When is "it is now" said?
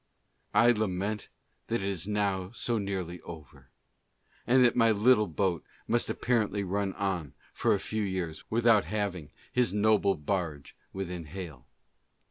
1.83-2.49